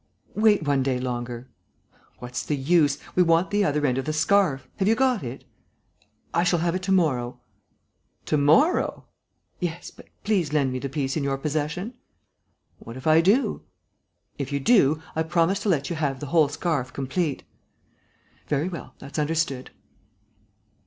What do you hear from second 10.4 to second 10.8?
lend me